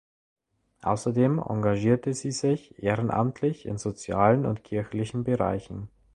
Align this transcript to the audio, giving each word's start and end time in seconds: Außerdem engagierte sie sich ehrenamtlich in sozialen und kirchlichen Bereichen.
Außerdem 0.81 1.37
engagierte 1.37 2.15
sie 2.15 2.31
sich 2.31 2.81
ehrenamtlich 2.81 3.67
in 3.67 3.77
sozialen 3.77 4.47
und 4.47 4.63
kirchlichen 4.63 5.23
Bereichen. 5.23 5.89